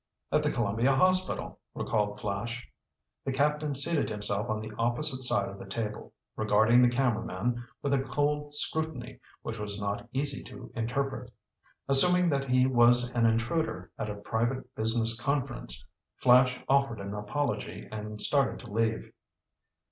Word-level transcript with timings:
"At 0.31 0.41
the 0.41 0.49
Columbia 0.49 0.93
Hospital," 0.95 1.59
recalled 1.75 2.19
Flash. 2.19 2.67
The 3.23 3.31
Captain 3.31 3.75
seated 3.75 4.09
himself 4.09 4.49
on 4.49 4.59
the 4.59 4.73
opposite 4.75 5.21
side 5.21 5.47
of 5.47 5.59
the 5.59 5.67
table, 5.67 6.11
regarding 6.35 6.81
the 6.81 6.89
cameraman 6.89 7.63
with 7.83 7.93
a 7.93 8.01
cold 8.01 8.55
scrutiny 8.55 9.19
which 9.43 9.59
was 9.59 9.79
not 9.79 10.09
easy 10.11 10.43
to 10.45 10.71
interpret. 10.75 11.31
Assuming 11.87 12.29
that 12.31 12.49
he 12.49 12.65
was 12.65 13.11
an 13.11 13.27
intruder 13.27 13.91
at 13.99 14.09
a 14.09 14.15
private 14.15 14.73
business 14.73 15.15
conference, 15.21 15.85
Flash 16.17 16.59
offered 16.67 16.99
an 16.99 17.13
apology 17.13 17.87
and 17.91 18.19
started 18.19 18.59
to 18.61 18.71
leave. 18.73 19.13